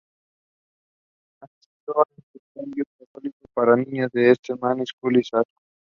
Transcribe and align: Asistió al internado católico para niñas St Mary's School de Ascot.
Asistió 1.43 1.93
al 1.95 2.09
internado 2.17 2.83
católico 2.97 3.45
para 3.53 3.75
niñas 3.75 4.09
St 4.15 4.55
Mary's 4.59 4.89
School 4.97 5.13
de 5.13 5.19
Ascot. 5.19 5.45